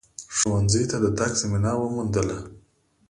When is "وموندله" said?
1.77-2.37